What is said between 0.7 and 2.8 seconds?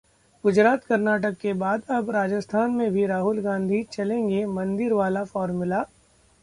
कर्नाटक के बाद अब राजस्थान